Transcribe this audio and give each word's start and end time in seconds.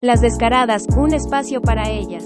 Las 0.00 0.20
Descaradas, 0.20 0.86
un 0.96 1.12
espacio 1.12 1.60
para 1.60 1.90
ellas. 1.90 2.24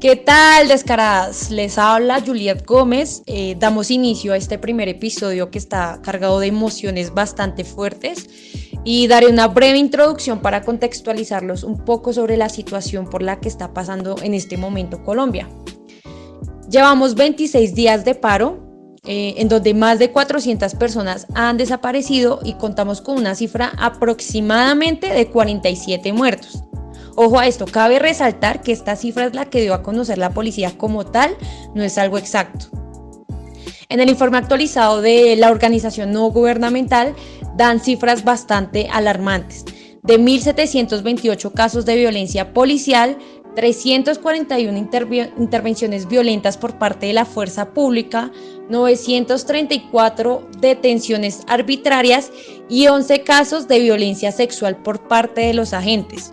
¿Qué 0.00 0.16
tal, 0.16 0.66
descaradas? 0.66 1.52
Les 1.52 1.78
habla 1.78 2.20
Juliet 2.20 2.66
Gómez. 2.66 3.22
Eh, 3.26 3.54
damos 3.60 3.92
inicio 3.92 4.32
a 4.32 4.36
este 4.36 4.58
primer 4.58 4.88
episodio 4.88 5.52
que 5.52 5.58
está 5.58 6.00
cargado 6.02 6.40
de 6.40 6.48
emociones 6.48 7.14
bastante 7.14 7.62
fuertes 7.62 8.28
y 8.82 9.06
daré 9.06 9.28
una 9.28 9.46
breve 9.46 9.78
introducción 9.78 10.40
para 10.40 10.62
contextualizarlos 10.62 11.62
un 11.62 11.84
poco 11.84 12.12
sobre 12.12 12.36
la 12.36 12.48
situación 12.48 13.08
por 13.08 13.22
la 13.22 13.38
que 13.38 13.46
está 13.48 13.72
pasando 13.72 14.16
en 14.20 14.34
este 14.34 14.56
momento 14.56 15.04
Colombia. 15.04 15.48
Llevamos 16.68 17.14
26 17.14 17.76
días 17.76 18.04
de 18.04 18.16
paro, 18.16 18.65
eh, 19.06 19.34
en 19.38 19.48
donde 19.48 19.72
más 19.74 19.98
de 19.98 20.10
400 20.10 20.74
personas 20.74 21.26
han 21.34 21.56
desaparecido 21.56 22.40
y 22.42 22.54
contamos 22.54 23.00
con 23.00 23.16
una 23.16 23.34
cifra 23.34 23.72
aproximadamente 23.78 25.08
de 25.08 25.28
47 25.28 26.12
muertos. 26.12 26.62
Ojo 27.14 27.38
a 27.38 27.46
esto, 27.46 27.64
cabe 27.64 27.98
resaltar 27.98 28.62
que 28.62 28.72
esta 28.72 28.94
cifra 28.94 29.26
es 29.26 29.34
la 29.34 29.46
que 29.46 29.62
dio 29.62 29.72
a 29.74 29.82
conocer 29.82 30.18
la 30.18 30.30
policía 30.30 30.76
como 30.76 31.06
tal, 31.06 31.36
no 31.74 31.82
es 31.82 31.96
algo 31.98 32.18
exacto. 32.18 32.66
En 33.88 34.00
el 34.00 34.10
informe 34.10 34.38
actualizado 34.38 35.00
de 35.00 35.36
la 35.36 35.50
organización 35.50 36.12
no 36.12 36.30
gubernamental 36.30 37.14
dan 37.56 37.80
cifras 37.80 38.24
bastante 38.24 38.88
alarmantes. 38.92 39.64
De 40.02 40.20
1.728 40.20 41.52
casos 41.52 41.84
de 41.86 41.96
violencia 41.96 42.52
policial, 42.52 43.18
341 43.56 44.78
intervenciones 45.38 46.06
violentas 46.06 46.56
por 46.56 46.78
parte 46.78 47.06
de 47.06 47.14
la 47.14 47.24
fuerza 47.24 47.70
pública, 47.72 48.30
934 48.68 50.48
detenciones 50.60 51.42
arbitrarias 51.48 52.30
y 52.68 52.86
11 52.86 53.22
casos 53.22 53.66
de 53.66 53.80
violencia 53.80 54.30
sexual 54.30 54.76
por 54.76 55.08
parte 55.08 55.40
de 55.40 55.54
los 55.54 55.72
agentes. 55.72 56.32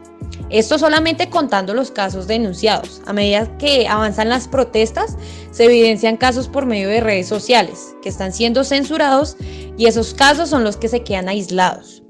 Esto 0.49 0.77
solamente 0.77 1.29
contando 1.29 1.73
los 1.73 1.89
casos 1.89 2.27
denunciados. 2.27 3.01
A 3.07 3.13
medida 3.13 3.57
que 3.57 3.87
avanzan 3.87 4.29
las 4.29 4.47
protestas, 4.47 5.17
se 5.51 5.65
evidencian 5.65 6.17
casos 6.17 6.47
por 6.47 6.65
medio 6.65 6.89
de 6.89 7.01
redes 7.01 7.27
sociales 7.27 7.95
que 8.03 8.09
están 8.09 8.33
siendo 8.33 8.63
censurados 8.63 9.37
y 9.77 9.87
esos 9.87 10.13
casos 10.13 10.49
son 10.49 10.63
los 10.63 10.77
que 10.77 10.89
se 10.89 11.03
quedan 11.03 11.29
aislados. 11.29 12.02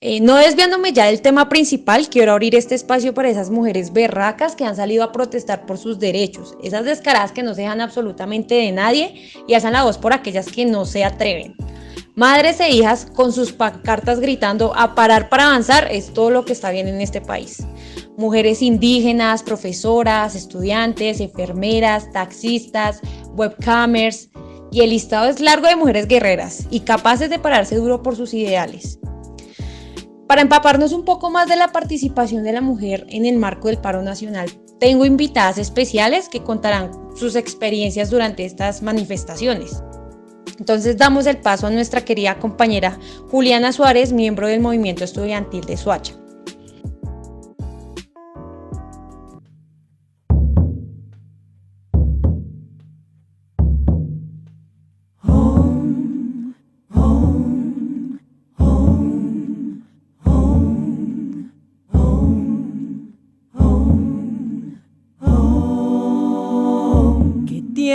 Eh, 0.00 0.20
no 0.20 0.36
desviándome 0.36 0.92
ya 0.92 1.06
del 1.06 1.22
tema 1.22 1.48
principal, 1.48 2.10
quiero 2.10 2.32
abrir 2.32 2.54
este 2.54 2.74
espacio 2.74 3.14
para 3.14 3.30
esas 3.30 3.48
mujeres 3.48 3.94
berracas 3.94 4.54
que 4.54 4.66
han 4.66 4.76
salido 4.76 5.02
a 5.02 5.10
protestar 5.10 5.64
por 5.64 5.78
sus 5.78 5.98
derechos, 5.98 6.54
esas 6.62 6.84
descaradas 6.84 7.32
que 7.32 7.42
no 7.42 7.54
se 7.54 7.62
dejan 7.62 7.80
absolutamente 7.80 8.56
de 8.56 8.72
nadie 8.72 9.32
y 9.48 9.54
hacen 9.54 9.72
la 9.72 9.84
voz 9.84 9.96
por 9.96 10.12
aquellas 10.12 10.48
que 10.48 10.66
no 10.66 10.84
se 10.84 11.02
atreven. 11.02 11.56
Madres 12.14 12.60
e 12.60 12.70
hijas 12.70 13.06
con 13.06 13.32
sus 13.32 13.52
pancartas 13.52 14.20
gritando 14.20 14.74
a 14.76 14.94
parar 14.94 15.30
para 15.30 15.46
avanzar 15.46 15.88
es 15.90 16.12
todo 16.12 16.28
lo 16.28 16.44
que 16.44 16.52
está 16.52 16.70
bien 16.70 16.88
en 16.88 17.00
este 17.00 17.22
país. 17.22 17.66
Mujeres 18.18 18.60
indígenas, 18.60 19.42
profesoras, 19.42 20.34
estudiantes, 20.34 21.20
enfermeras, 21.20 22.12
taxistas, 22.12 23.00
webcamers, 23.34 24.28
y 24.70 24.80
el 24.80 24.90
listado 24.90 25.28
es 25.28 25.40
largo 25.40 25.68
de 25.68 25.76
mujeres 25.76 26.06
guerreras 26.06 26.66
y 26.70 26.80
capaces 26.80 27.30
de 27.30 27.38
pararse 27.38 27.76
duro 27.76 28.02
por 28.02 28.16
sus 28.16 28.34
ideales. 28.34 28.98
Para 30.26 30.42
empaparnos 30.42 30.92
un 30.92 31.04
poco 31.04 31.30
más 31.30 31.48
de 31.48 31.56
la 31.56 31.70
participación 31.72 32.42
de 32.42 32.52
la 32.52 32.60
mujer 32.60 33.06
en 33.10 33.26
el 33.26 33.36
marco 33.36 33.68
del 33.68 33.78
paro 33.78 34.02
nacional, 34.02 34.50
tengo 34.80 35.04
invitadas 35.04 35.56
especiales 35.56 36.28
que 36.28 36.42
contarán 36.42 36.90
sus 37.14 37.36
experiencias 37.36 38.10
durante 38.10 38.44
estas 38.44 38.82
manifestaciones. 38.82 39.82
Entonces 40.58 40.96
damos 40.96 41.26
el 41.26 41.38
paso 41.38 41.68
a 41.68 41.70
nuestra 41.70 42.04
querida 42.04 42.38
compañera 42.38 42.98
Juliana 43.30 43.72
Suárez, 43.72 44.12
miembro 44.12 44.48
del 44.48 44.60
movimiento 44.60 45.04
estudiantil 45.04 45.64
de 45.64 45.76
Suacha. 45.76 46.14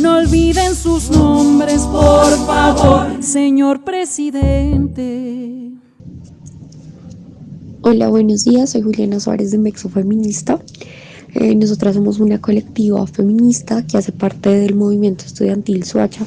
No 0.00 0.16
olviden 0.16 0.74
sus 0.74 1.10
nombres, 1.10 1.82
por 1.82 2.30
favor, 2.46 3.22
señor 3.22 3.84
presidente. 3.84 5.72
Hola, 7.82 8.08
buenos 8.08 8.44
días. 8.44 8.70
Soy 8.70 8.80
Juliana 8.80 9.20
Suárez 9.20 9.50
de 9.50 9.58
Mexo 9.58 9.90
Feminista. 9.90 10.58
Eh, 11.34 11.54
nosotras 11.54 11.96
somos 11.96 12.18
una 12.18 12.40
colectiva 12.40 13.06
feminista 13.06 13.86
que 13.86 13.98
hace 13.98 14.12
parte 14.12 14.48
del 14.48 14.74
movimiento 14.74 15.26
estudiantil 15.26 15.84
Suacha. 15.84 16.24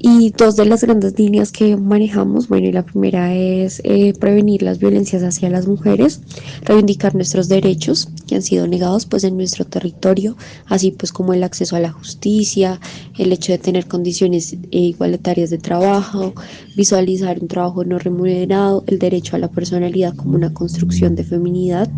Y 0.00 0.30
dos 0.30 0.54
de 0.54 0.64
las 0.64 0.82
grandes 0.82 1.18
líneas 1.18 1.50
que 1.50 1.76
manejamos, 1.76 2.46
bueno, 2.46 2.70
la 2.70 2.84
primera 2.84 3.34
es 3.34 3.80
eh, 3.82 4.12
prevenir 4.12 4.62
las 4.62 4.78
violencias 4.78 5.24
hacia 5.24 5.50
las 5.50 5.66
mujeres, 5.66 6.20
reivindicar 6.62 7.16
nuestros 7.16 7.48
derechos 7.48 8.08
que 8.28 8.36
han 8.36 8.42
sido 8.42 8.68
negados 8.68 9.06
pues 9.06 9.24
en 9.24 9.36
nuestro 9.36 9.64
territorio, 9.64 10.36
así 10.66 10.92
pues 10.92 11.10
como 11.10 11.32
el 11.32 11.42
acceso 11.42 11.74
a 11.74 11.80
la 11.80 11.90
justicia, 11.90 12.80
el 13.18 13.32
hecho 13.32 13.50
de 13.50 13.58
tener 13.58 13.88
condiciones 13.88 14.52
eh, 14.52 14.58
igualitarias 14.70 15.50
de 15.50 15.58
trabajo, 15.58 16.32
visualizar 16.76 17.40
un 17.40 17.48
trabajo 17.48 17.84
no 17.84 17.98
remunerado, 17.98 18.84
el 18.86 19.00
derecho 19.00 19.34
a 19.34 19.40
la 19.40 19.48
personalidad 19.48 20.14
como 20.14 20.36
una 20.36 20.54
construcción 20.54 21.16
de 21.16 21.24
feminidad, 21.24 21.90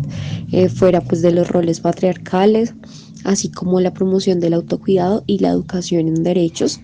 eh, 0.51 0.69
fuera 0.69 1.01
pues 1.01 1.21
de 1.21 1.33
los 1.33 1.47
roles 1.49 1.81
patriarcales, 1.81 2.73
así 3.25 3.49
como 3.49 3.79
la 3.79 3.93
promoción 3.93 4.39
del 4.39 4.55
autocuidado 4.55 5.23
y 5.27 5.37
la 5.37 5.49
educación 5.49 6.07
en 6.07 6.23
derechos. 6.23 6.79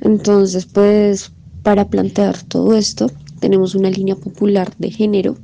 Entonces, 0.00 0.66
pues 0.66 1.32
para 1.62 1.88
plantear 1.88 2.42
todo 2.42 2.74
esto, 2.74 3.10
tenemos 3.40 3.74
una 3.74 3.90
línea 3.90 4.16
popular 4.16 4.72
de 4.78 4.90
género 4.90 5.36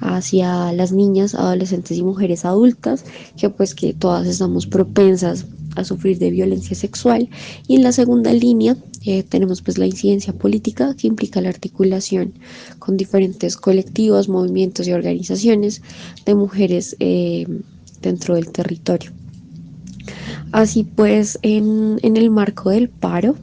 hacia 0.00 0.72
las 0.72 0.92
niñas, 0.92 1.34
adolescentes 1.34 1.98
y 1.98 2.02
mujeres 2.02 2.44
adultas, 2.44 3.04
que 3.36 3.50
pues 3.50 3.74
que 3.74 3.94
todas 3.94 4.26
estamos 4.26 4.66
propensas 4.66 5.46
a 5.76 5.84
sufrir 5.84 6.18
de 6.18 6.30
violencia 6.30 6.76
sexual. 6.76 7.28
Y 7.66 7.76
en 7.76 7.82
la 7.82 7.92
segunda 7.92 8.32
línea 8.32 8.76
eh, 9.04 9.22
tenemos 9.22 9.62
pues 9.62 9.78
la 9.78 9.86
incidencia 9.86 10.32
política 10.32 10.94
que 10.96 11.06
implica 11.06 11.40
la 11.40 11.48
articulación 11.48 12.34
con 12.78 12.96
diferentes 12.96 13.56
colectivos, 13.56 14.28
movimientos 14.28 14.86
y 14.86 14.92
organizaciones 14.92 15.82
de 16.24 16.34
mujeres 16.34 16.96
eh, 17.00 17.46
dentro 18.02 18.34
del 18.34 18.50
territorio. 18.50 19.12
Así 20.52 20.84
pues, 20.84 21.38
en, 21.42 21.98
en 22.02 22.16
el 22.16 22.30
marco 22.30 22.70
del 22.70 22.88
paro, 22.88 23.36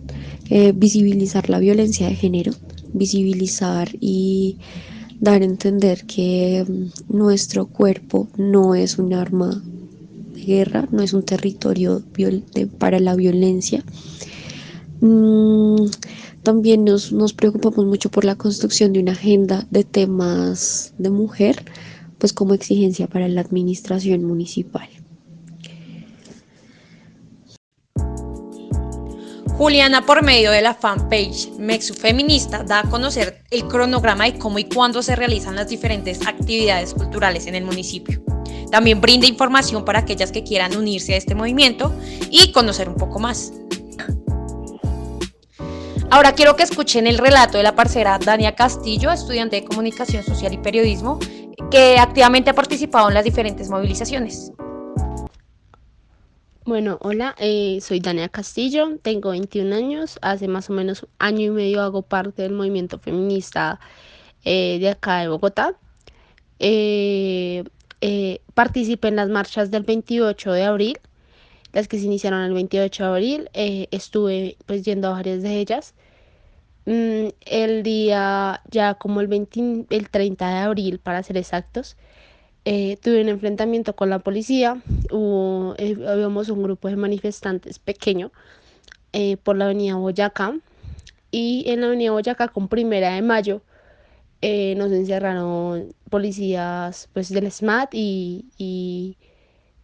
eh, 0.50 0.74
visibilizar 0.76 1.50
la 1.50 1.60
violencia 1.60 2.08
de 2.08 2.16
género, 2.16 2.54
visibilizar 2.94 3.90
y 4.00 4.58
dar 5.20 5.42
a 5.42 5.46
entender 5.46 6.06
que 6.06 6.66
mm, 6.68 7.16
nuestro 7.18 7.68
cuerpo 7.68 8.28
no 8.38 8.76
es 8.76 9.00
un 9.00 9.14
arma 9.14 9.64
de 10.34 10.42
guerra, 10.42 10.88
no 10.92 11.02
es 11.02 11.14
un 11.14 11.24
territorio 11.24 12.04
para 12.78 13.00
la 13.00 13.16
violencia. 13.16 13.84
Mm, 15.02 15.88
también 16.44 16.84
nos, 16.84 17.12
nos 17.12 17.34
preocupamos 17.34 17.86
mucho 17.86 18.10
por 18.10 18.24
la 18.24 18.36
construcción 18.36 18.94
de 18.94 19.00
una 19.00 19.14
agenda 19.14 19.66
de 19.72 19.84
temas 19.84 20.94
de 21.00 21.10
mujer, 21.10 21.66
pues 22.20 22.34
como 22.34 22.54
exigencia 22.54 23.08
para 23.08 23.28
la 23.28 23.42
administración 23.42 24.24
municipal. 24.24 24.88
Juliana, 29.58 30.06
por 30.06 30.22
medio 30.22 30.52
de 30.52 30.62
la 30.62 30.74
fanpage 30.74 31.50
Mexu 31.58 31.94
Feminista, 31.94 32.64
da 32.64 32.82
a 32.82 32.90
conocer 32.90 33.42
el 33.52 33.66
cronograma 33.68 34.26
de 34.26 34.38
cómo 34.38 34.60
y 34.60 34.66
cuándo 34.66 35.02
se 35.02 35.16
realizan 35.16 35.56
las 35.56 35.70
diferentes 35.70 36.28
actividades 36.28 36.94
culturales 36.94 37.48
en 37.48 37.56
el 37.56 37.64
municipio. 37.64 38.22
También 38.70 39.00
brinda 39.00 39.28
información 39.28 39.86
para 39.86 40.00
aquellas 40.00 40.34
que 40.34 40.44
quieran 40.44 40.76
unirse 40.76 41.14
a 41.14 41.18
este 41.18 41.36
movimiento 41.36 41.96
y 42.30 42.52
conocer 42.52 42.90
un 42.90 42.96
poco 42.96 43.20
más. 43.20 43.54
Ahora 46.12 46.34
quiero 46.34 46.58
que 46.58 46.64
escuchen 46.64 47.08
el 47.08 47.18
relato 47.18 47.58
de 47.58 47.64
la 47.64 47.76
parcera 47.76 48.20
Dania 48.20 48.56
Castillo, 48.56 49.10
estudiante 49.10 49.56
de 49.56 49.64
Comunicación 49.64 50.24
Social 50.24 50.54
y 50.54 50.58
Periodismo, 50.58 51.18
que 51.72 51.98
activamente 51.98 52.50
ha 52.50 52.54
participado 52.54 53.08
en 53.08 53.14
las 53.14 53.24
diferentes 53.24 53.70
movilizaciones. 53.70 54.52
Bueno, 56.66 56.98
hola, 57.02 57.36
eh, 57.38 57.78
soy 57.80 58.00
Dania 58.00 58.28
Castillo, 58.28 58.98
tengo 59.04 59.30
21 59.30 59.76
años, 59.76 60.18
hace 60.24 60.48
más 60.48 60.68
o 60.72 60.74
menos 60.74 61.06
año 61.20 61.42
y 61.46 61.50
medio 61.52 61.84
hago 61.84 62.02
parte 62.02 62.42
del 62.42 62.54
movimiento 62.54 62.98
feminista 62.98 63.80
eh, 64.44 64.80
de 64.80 64.90
acá 64.90 65.20
de 65.20 65.28
Bogotá. 65.28 65.78
Eh, 66.58 67.64
participé 68.56 69.10
en 69.10 69.18
las 69.18 69.30
marchas 69.30 69.70
del 69.70 69.84
28 69.84 70.54
de 70.54 70.64
abril, 70.64 71.00
las 71.72 71.88
que 71.88 72.00
se 72.00 72.06
iniciaron 72.06 72.42
el 72.42 72.54
28 72.54 73.04
de 73.04 73.10
abril, 73.10 73.50
estuve 73.54 74.58
pues 74.66 74.84
yendo 74.84 75.10
a 75.10 75.12
varias 75.12 75.44
de 75.44 75.60
ellas. 75.60 75.94
Mm, 76.86 77.30
el 77.46 77.84
día 77.84 78.62
ya 78.72 78.96
como 78.96 79.22
el, 79.22 79.28
20, 79.28 79.86
el 79.92 80.10
30 80.10 80.50
de 80.50 80.58
abril, 80.58 81.00
para 81.00 81.22
ser 81.22 81.38
exactos, 81.38 81.96
eh, 82.66 82.98
tuve 83.02 83.22
un 83.22 83.30
enfrentamiento 83.30 83.96
con 83.96 84.10
la 84.10 84.20
policía, 84.20 84.82
hubo, 85.12 85.76
eh, 85.78 85.96
habíamos 86.08 86.50
un 86.50 86.64
grupo 86.64 86.88
de 86.88 86.96
manifestantes 86.96 87.78
pequeño 87.78 88.32
eh, 89.14 89.38
por 89.38 89.56
la 89.56 89.66
avenida 89.66 89.96
Boyacá 89.96 90.56
y 91.30 91.66
en 91.68 91.82
la 91.82 91.88
avenida 91.88 92.12
Boyacá 92.12 92.48
con 92.48 92.68
primera 92.68 93.14
de 93.14 93.22
mayo 93.22 93.62
nos 94.78 94.92
encerraron 94.92 95.96
policías 96.12 97.10
pues 97.14 97.30
del 97.30 97.52
SMAT 97.52 97.96
y, 97.96 98.46
y, 98.58 99.18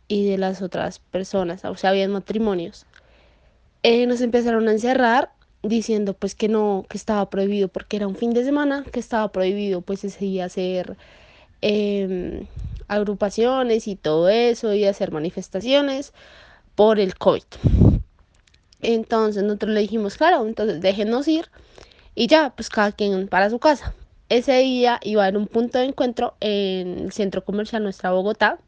de 0.07 0.37
las 0.37 0.61
otras 0.61 0.99
personas, 0.99 1.65
o 1.65 1.75
sea, 1.75 1.89
habían 1.89 2.11
matrimonios. 2.11 2.85
nos 3.83 4.21
empezaron 4.21 4.67
a 4.67 4.71
encerrar 4.71 5.31
diciendo 5.63 6.13
pues 6.13 6.35
que 6.35 6.47
no, 6.47 6.85
que 6.89 6.97
estaba 6.97 7.27
prohibido 7.31 7.69
porque 7.69 7.97
era 7.97 8.07
un 8.07 8.15
fin 8.15 8.33
de 8.33 8.43
semana, 8.43 8.85
que 8.91 8.99
estaba 8.99 9.31
prohibido 9.31 9.81
pues 9.81 10.03
ese 10.03 10.25
día 10.25 10.45
hacer 10.45 10.95
eh, 11.61 12.45
agrupaciones 12.91 13.87
y 13.87 13.95
todo 13.95 14.27
eso 14.27 14.73
y 14.73 14.85
hacer 14.85 15.11
manifestaciones 15.11 16.13
por 16.75 16.99
el 16.99 17.15
COVID. 17.15 17.43
Entonces 18.81 19.43
nosotros 19.43 19.71
le 19.71 19.79
dijimos, 19.79 20.17
claro, 20.17 20.45
entonces 20.45 20.81
déjenos 20.81 21.27
ir 21.29 21.45
y 22.15 22.27
ya, 22.27 22.53
pues 22.53 22.69
cada 22.69 22.91
quien 22.91 23.29
para 23.29 23.49
su 23.49 23.59
casa. 23.59 23.93
Ese 24.27 24.57
día 24.59 24.99
iba 25.03 25.23
a 25.23 25.27
haber 25.27 25.37
un 25.37 25.47
punto 25.47 25.79
de 25.79 25.85
encuentro 25.85 26.35
en 26.41 26.99
el 26.99 27.11
centro 27.13 27.45
comercial 27.45 27.81
Nuestra 27.83 28.11
Bogotá, 28.11 28.59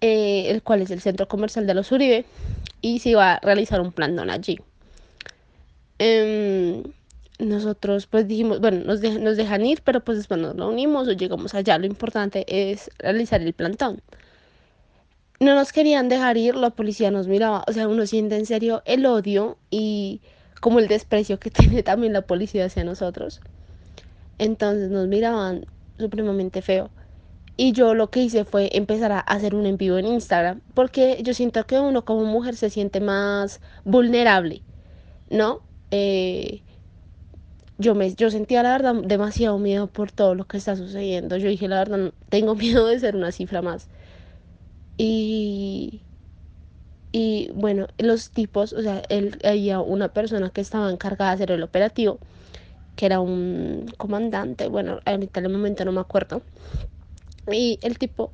eh, 0.00 0.46
el 0.48 0.62
cual 0.62 0.82
es 0.82 0.90
el 0.90 1.00
centro 1.00 1.28
comercial 1.28 1.68
de 1.68 1.74
los 1.74 1.92
Uribe, 1.92 2.24
y 2.80 2.98
se 2.98 3.10
iba 3.10 3.34
a 3.34 3.40
realizar 3.40 3.80
un 3.80 3.92
plantón 3.92 4.30
allí. 4.30 4.58
Em, 5.98 6.82
nosotros 7.40 8.06
pues 8.06 8.28
dijimos, 8.28 8.60
bueno, 8.60 8.84
nos, 8.84 9.00
nos 9.00 9.36
dejan 9.36 9.64
ir, 9.64 9.82
pero 9.82 10.04
pues 10.04 10.18
después 10.18 10.40
nos 10.40 10.54
unimos 10.54 11.08
o 11.08 11.12
llegamos 11.12 11.54
allá. 11.54 11.78
Lo 11.78 11.86
importante 11.86 12.44
es 12.48 12.90
realizar 12.98 13.40
el 13.40 13.52
plantón. 13.52 14.02
No 15.40 15.54
nos 15.54 15.72
querían 15.72 16.08
dejar 16.08 16.36
ir, 16.36 16.54
la 16.54 16.70
policía 16.70 17.10
nos 17.10 17.26
miraba, 17.26 17.64
o 17.66 17.72
sea, 17.72 17.88
uno 17.88 18.06
siente 18.06 18.36
en 18.36 18.44
serio 18.44 18.82
el 18.84 19.06
odio 19.06 19.56
y 19.70 20.20
como 20.60 20.78
el 20.78 20.88
desprecio 20.88 21.40
que 21.40 21.50
tiene 21.50 21.82
también 21.82 22.12
la 22.12 22.22
policía 22.22 22.66
hacia 22.66 22.84
nosotros. 22.84 23.40
Entonces 24.38 24.90
nos 24.90 25.08
miraban 25.08 25.66
supremamente 25.98 26.62
feo. 26.62 26.90
Y 27.56 27.72
yo 27.72 27.94
lo 27.94 28.10
que 28.10 28.20
hice 28.22 28.44
fue 28.44 28.70
empezar 28.72 29.12
a 29.12 29.20
hacer 29.20 29.54
un 29.54 29.66
en 29.66 29.76
vivo 29.76 29.98
en 29.98 30.06
Instagram, 30.06 30.62
porque 30.74 31.18
yo 31.22 31.34
siento 31.34 31.66
que 31.66 31.78
uno 31.78 32.04
como 32.04 32.24
mujer 32.24 32.56
se 32.56 32.70
siente 32.70 33.00
más 33.00 33.60
vulnerable, 33.84 34.62
¿no? 35.28 35.60
Eh, 35.90 36.62
yo, 37.80 37.94
me, 37.94 38.14
yo 38.14 38.30
sentía 38.30 38.62
la 38.62 38.72
verdad 38.72 38.94
demasiado 38.94 39.58
miedo 39.58 39.86
por 39.86 40.12
todo 40.12 40.34
lo 40.34 40.44
que 40.44 40.58
está 40.58 40.76
sucediendo. 40.76 41.38
Yo 41.38 41.48
dije, 41.48 41.66
la 41.66 41.78
verdad, 41.78 42.12
tengo 42.28 42.54
miedo 42.56 42.86
de 42.86 43.00
ser 43.00 43.16
una 43.16 43.32
cifra 43.32 43.62
más. 43.62 43.88
Y, 44.98 46.02
y 47.10 47.50
bueno, 47.54 47.88
los 47.98 48.30
tipos, 48.30 48.74
o 48.74 48.82
sea, 48.82 49.02
él, 49.08 49.38
había 49.44 49.80
una 49.80 50.08
persona 50.08 50.50
que 50.50 50.60
estaba 50.60 50.90
encargada 50.90 51.30
de 51.30 51.34
hacer 51.36 51.52
el 51.52 51.62
operativo, 51.62 52.18
que 52.96 53.06
era 53.06 53.20
un 53.20 53.90
comandante, 53.96 54.68
bueno, 54.68 55.00
ahorita 55.06 55.40
en 55.40 55.46
el 55.46 55.52
momento 55.52 55.84
no 55.86 55.92
me 55.92 56.00
acuerdo. 56.00 56.42
Y 57.50 57.78
el 57.82 57.98
tipo 57.98 58.30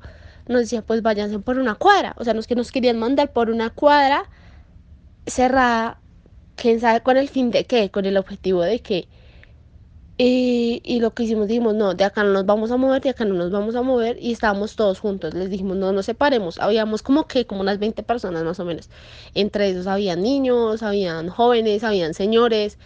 nos 0.49 0.63
decía, 0.63 0.83
pues 0.83 1.03
váyanse 1.03 1.39
por 1.39 1.59
una 1.61 1.77
cuadra. 1.77 2.17
O 2.19 2.25
sea, 2.25 2.35
nos 2.35 2.49
que 2.49 2.57
nos 2.57 2.73
querían 2.73 2.99
mandar 2.99 3.33
por 3.33 3.49
una 3.49 3.71
cuadra 3.71 4.25
cerrada, 5.25 6.01
quién 6.57 6.81
sabe 6.81 7.01
con 7.01 7.17
el 7.17 7.29
fin 7.29 7.53
de 7.53 7.65
qué, 7.65 7.91
con 7.91 8.07
el 8.07 8.17
objetivo 8.17 8.63
de 8.63 8.81
qué 8.81 9.09
y, 10.19 10.81
y, 10.83 11.01
lo 11.01 11.13
que 11.13 11.25
hicimos, 11.25 11.47
dijimos, 11.47 11.75
no, 11.75 11.93
de 11.93 12.05
acá 12.05 12.25
no 12.25 12.33
nos 12.33 12.47
vamos 12.47 12.71
a 12.71 12.79
mover, 12.79 13.03
de 13.03 13.11
acá 13.11 13.27
no 13.27 13.35
nos 13.35 13.51
vamos 13.51 13.77
a 13.77 13.83
mover, 13.83 14.17
y 14.19 14.33
estábamos 14.33 14.75
todos 14.75 14.99
juntos. 14.99 15.35
Les 15.35 15.51
dijimos, 15.51 15.77
no 15.77 15.93
nos 15.93 16.07
separemos. 16.07 16.59
Habíamos 16.59 17.03
como 17.03 17.27
que, 17.27 17.47
como 17.47 17.61
unas 17.61 17.79
20 17.79 18.03
personas 18.03 18.43
más 18.43 18.59
o 18.59 18.65
menos. 18.65 18.89
Entre 19.35 19.69
esos 19.69 19.87
habían 19.87 20.23
niños, 20.23 20.83
habían 20.83 21.29
jóvenes, 21.29 21.85
habían 21.85 22.15
señores. 22.15 22.79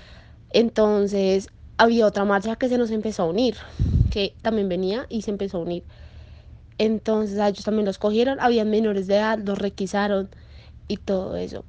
Entonces, 0.51 1.49
había 1.79 2.07
otra 2.07 2.25
marcha 2.25 2.57
que 2.57 2.69
se 2.69 2.79
nos 2.79 2.91
empezó 2.91 3.23
a 3.23 3.27
unir, 3.27 3.57
que 4.11 4.35
también 4.43 4.69
venía 4.69 5.07
y 5.09 5.23
se 5.23 5.31
empezó 5.31 5.59
a 5.59 5.61
unir. 5.61 5.85
Entonces, 6.79 7.39
a 7.39 7.49
ellos 7.49 7.65
también 7.65 7.87
los 7.87 7.99
cogieron, 7.99 8.41
habían 8.41 8.71
menores 8.71 9.07
de 9.07 9.17
edad, 9.17 9.39
los 9.39 9.59
requisaron 9.59 10.31
y 10.89 10.97
todo 10.97 11.37
eso. 11.37 11.65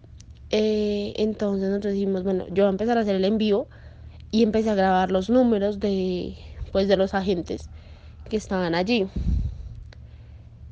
Eh, 0.50 1.14
entonces, 1.18 1.70
nosotros 1.70 1.94
dijimos, 1.94 2.24
bueno, 2.24 2.46
yo 2.48 2.64
voy 2.64 2.70
a 2.70 2.70
empezar 2.70 2.98
a 2.98 3.02
hacer 3.02 3.16
el 3.16 3.26
envío 3.26 3.68
y 4.32 4.44
empecé 4.44 4.70
a 4.70 4.76
grabar 4.76 5.12
los 5.12 5.30
números 5.30 5.80
de, 5.80 6.36
pues, 6.72 6.88
de 6.88 6.98
los 6.98 7.14
agentes 7.14 7.70
que 8.30 8.38
estaban 8.38 8.74
allí. 8.74 9.08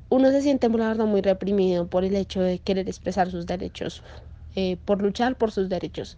Uno 0.08 0.32
se 0.32 0.42
siente, 0.42 0.70
muy 0.70 1.22
reprimido 1.22 1.88
por 1.88 2.04
el 2.04 2.16
hecho 2.16 2.42
de 2.42 2.60
querer 2.60 2.88
expresar 2.88 3.30
sus 3.30 3.46
derechos, 3.46 4.02
eh, 4.56 4.78
por 4.86 5.02
luchar 5.02 5.36
por 5.36 5.52
sus 5.52 5.70
derechos. 5.70 6.18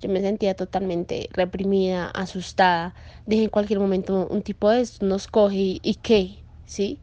Yo 0.00 0.08
me 0.08 0.22
sentía 0.22 0.54
totalmente 0.54 1.28
reprimida, 1.32 2.06
asustada. 2.08 2.94
Dije 3.26 3.44
en 3.44 3.50
cualquier 3.50 3.78
momento 3.78 4.26
un 4.30 4.42
tipo 4.42 4.70
de 4.70 4.80
esto 4.80 5.04
nos 5.04 5.28
coge 5.28 5.78
y, 5.82 5.98
qué, 6.02 6.38
¿sí? 6.64 6.98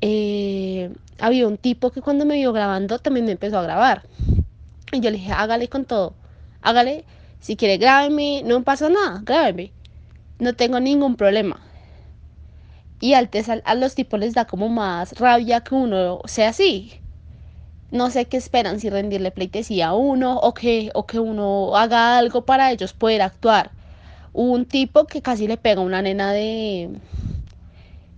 Eh, 0.00 0.90
había 1.20 1.46
un 1.46 1.58
tipo 1.58 1.90
que 1.90 2.00
cuando 2.00 2.24
me 2.24 2.36
vio 2.36 2.52
grabando 2.52 2.98
también 2.98 3.26
me 3.26 3.32
empezó 3.32 3.58
a 3.58 3.62
grabar. 3.62 4.02
Y 4.90 5.00
yo 5.00 5.10
le 5.10 5.18
dije, 5.18 5.32
hágale 5.32 5.68
con 5.68 5.84
todo, 5.84 6.14
hágale 6.62 7.04
si 7.40 7.56
quiere, 7.56 7.78
grábeme, 7.78 8.42
no 8.44 8.62
pasa 8.62 8.88
nada, 8.88 9.20
grábeme. 9.24 9.72
No 10.38 10.54
tengo 10.54 10.80
ningún 10.80 11.16
problema. 11.16 11.60
Y 13.00 13.14
al 13.14 13.30
a 13.64 13.74
los 13.74 13.94
tipos 13.94 14.18
les 14.18 14.34
da 14.34 14.46
como 14.46 14.68
más 14.68 15.18
rabia 15.18 15.60
que 15.60 15.74
uno 15.74 16.20
sea 16.26 16.50
así. 16.50 17.00
No 17.90 18.10
sé 18.10 18.26
qué 18.26 18.36
esperan, 18.36 18.80
si 18.80 18.90
rendirle 18.90 19.30
pleitesía 19.30 19.88
a 19.88 19.94
uno 19.94 20.38
o 20.38 20.52
que, 20.52 20.90
o 20.94 21.06
que 21.06 21.18
uno 21.18 21.74
haga 21.76 22.18
algo 22.18 22.44
para 22.44 22.70
ellos 22.70 22.92
poder 22.92 23.22
actuar. 23.22 23.70
un 24.34 24.66
tipo 24.66 25.06
que 25.06 25.22
casi 25.22 25.48
le 25.48 25.56
pega 25.56 25.80
a 25.80 25.84
una 25.84 26.02
nena 26.02 26.32
de, 26.32 26.90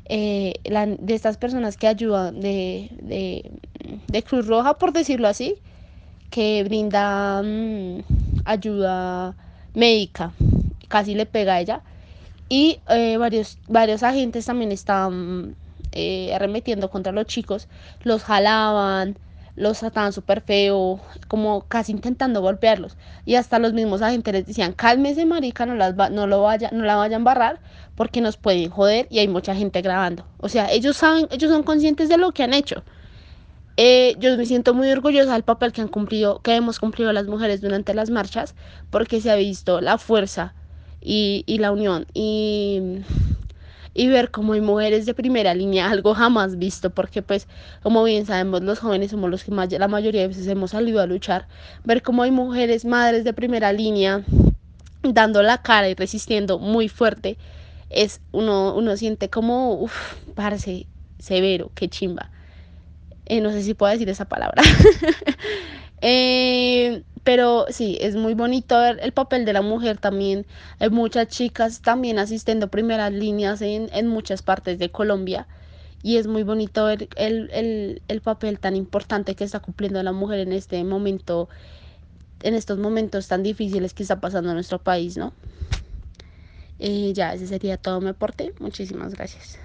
eh, 0.07 0.55
de 0.65 1.15
estas 1.15 1.37
personas 1.37 1.77
que 1.77 1.87
ayudan 1.87 2.41
de, 2.41 2.91
de, 3.01 3.51
de, 4.09 4.23
Cruz 4.23 4.47
Roja, 4.49 4.75
por 4.75 4.93
decirlo 4.93 5.29
así, 5.29 5.57
que 6.31 6.65
brinda 6.65 7.43
ayuda 8.45 9.35
médica, 9.75 10.33
casi 10.89 11.15
le 11.15 11.27
pega 11.27 11.55
a 11.55 11.61
ella. 11.61 11.83
Y 12.49 12.81
eh, 12.89 13.17
varios, 13.17 13.59
varios 13.69 14.03
agentes 14.03 14.47
también 14.47 14.73
estaban 14.73 15.55
eh, 15.93 16.35
arremetiendo 16.35 16.91
contra 16.91 17.13
los 17.13 17.27
chicos, 17.27 17.69
los 18.03 18.25
jalaban, 18.25 19.17
los 19.57 19.79
trataban 19.81 20.13
súper 20.13 20.41
feo, 20.41 21.01
como 21.29 21.63
casi 21.63 21.93
intentando 21.93 22.41
golpearlos. 22.41 22.97
Y 23.25 23.35
hasta 23.35 23.59
los 23.59 23.73
mismos 23.73 24.03
agentes 24.03 24.33
les 24.33 24.47
decían, 24.47 24.73
cálmese 24.73 25.27
marica, 25.27 25.67
no, 25.67 25.75
las 25.75 25.95
no, 26.11 26.27
lo 26.27 26.43
vaya, 26.43 26.71
no 26.73 26.85
la 26.85 26.97
vayan 26.97 27.23
a 27.23 27.25
barrar 27.25 27.61
porque 27.95 28.21
nos 28.21 28.37
pueden 28.37 28.71
joder 28.71 29.07
y 29.11 29.19
hay 29.19 29.29
mucha 29.29 29.55
gente 29.55 29.83
grabando. 29.83 30.25
O 30.39 30.49
sea, 30.49 30.71
ellos 30.73 30.97
saben, 30.97 31.29
ellos 31.31 31.51
son 31.51 31.63
conscientes 31.63 32.09
de 32.09 32.17
lo 32.17 32.33
que 32.33 32.43
han 32.43 32.55
hecho. 32.55 32.83
Eh, 33.77 34.17
yo 34.19 34.37
me 34.37 34.47
siento 34.47 34.75
muy 34.75 34.91
orgullosa 34.91 35.33
del 35.33 35.43
papel 35.43 35.73
que 35.73 35.81
han 35.81 35.89
cumplido, 35.89 36.41
que 36.43 36.55
hemos 36.55 36.79
cumplido 36.79 37.13
las 37.13 37.27
mujeres 37.27 37.61
durante 37.61 37.95
las 37.95 38.11
marchas, 38.11 38.55
porque 38.91 39.21
se 39.21 39.31
ha 39.31 39.37
visto 39.37 39.81
la 39.81 39.97
fuerza 39.99 40.55
y, 41.01 41.45
la 41.59 41.73
unión 41.73 42.07
y, 42.13 43.01
ver 43.95 44.31
cómo 44.31 44.55
hay 44.55 44.61
mujeres 44.61 45.07
de 45.07 45.15
primera 45.15 45.55
línea, 45.55 45.91
algo 45.91 46.15
jamás 46.15 46.59
visto, 46.59 46.91
porque 46.91 47.23
pues 47.23 47.49
como 47.83 48.03
bien 48.05 48.27
sabemos 48.27 48.63
los 48.63 48.81
jóvenes 48.81 49.13
somos 49.13 49.31
los 49.31 49.45
que 49.45 49.51
más, 49.51 49.71
la 49.73 49.89
mayoría 49.89 50.23
de 50.23 50.29
veces 50.29 50.47
hemos 50.47 50.73
salido 50.73 51.01
a 51.01 51.07
luchar, 51.07 51.47
ver 51.85 52.03
cómo 52.03 52.23
hay 52.23 52.31
mujeres, 52.31 52.85
madres 52.85 53.25
de 53.25 53.33
primera 53.33 53.73
línea, 53.73 54.25
dando 55.03 55.43
la 55.43 55.63
cara 55.63 55.89
y 55.89 55.95
resistiendo 55.95 56.59
muy 56.59 56.89
fuerte, 56.89 57.39
es 57.89 58.21
uno, 58.33 58.75
uno 58.75 58.97
siente 58.97 59.31
como, 59.31 59.75
uff, 59.75 60.15
parece 60.35 60.87
severo, 61.19 61.71
qué 61.75 61.89
chimba. 61.89 62.31
Eh, 63.31 63.41
no 63.41 63.53
sé 63.53 63.63
si 63.63 63.75
puedo 63.75 63.93
decir 63.93 64.09
esa 64.09 64.27
palabra. 64.27 64.63
Eh, 66.03 67.03
pero 67.25 67.67
sí, 67.69 67.99
es 68.01 68.17
muy 68.17 68.33
bonito 68.33 68.81
ver 68.81 68.99
el 69.03 69.13
papel 69.13 69.45
de 69.45 69.53
la 69.53 69.61
mujer 69.61 69.99
también. 69.99 70.47
Hay 70.79 70.89
muchas 70.89 71.29
chicas 71.29 71.83
también 71.83 72.19
asistiendo 72.19 72.69
primeras 72.69 73.13
líneas 73.13 73.61
en, 73.61 73.91
en 73.93 74.07
muchas 74.07 74.41
partes 74.41 74.79
de 74.79 74.91
Colombia 74.91 75.47
y 76.03 76.17
es 76.17 76.27
muy 76.27 76.43
bonito 76.43 76.87
ver 76.87 77.11
el, 77.17 77.51
el, 77.53 78.01
el, 78.09 78.21
papel 78.23 78.59
tan 78.59 78.77
importante 78.77 79.35
que 79.35 79.45
está 79.45 79.61
cumpliendo 79.61 80.03
la 80.03 80.13
mujer 80.13 80.39
en 80.39 80.55
este 80.55 80.83
momento, 80.85 81.51
en 82.43 82.55
estos 82.55 82.79
momentos 82.79 83.29
tan 83.29 83.43
difíciles 83.43 83.93
que 83.93 84.05
está 84.05 84.21
pasando 84.21 84.49
en 84.49 84.55
nuestro 84.55 84.79
país, 84.79 85.19
¿no? 85.19 85.35
Eh, 86.79 87.13
ya, 87.15 87.35
ese 87.35 87.47
sería 87.47 87.77
todo 87.77 88.01
mi 88.01 88.09
aporte. 88.09 88.55
Muchísimas 88.59 89.15
gracias. 89.15 89.59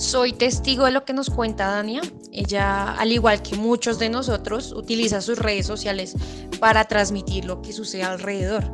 Soy 0.00 0.32
testigo 0.32 0.86
de 0.86 0.92
lo 0.92 1.04
que 1.04 1.12
nos 1.12 1.28
cuenta 1.28 1.66
Dania. 1.66 2.00
Ella, 2.32 2.94
al 2.94 3.12
igual 3.12 3.42
que 3.42 3.54
muchos 3.54 3.98
de 3.98 4.08
nosotros, 4.08 4.72
utiliza 4.72 5.20
sus 5.20 5.38
redes 5.38 5.66
sociales 5.66 6.14
para 6.58 6.86
transmitir 6.86 7.44
lo 7.44 7.60
que 7.60 7.74
sucede 7.74 8.04
alrededor. 8.04 8.64